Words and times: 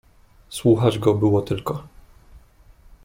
"Słuchać 0.49 0.99
go 0.99 1.13
było 1.13 1.41
tylko." 1.41 1.83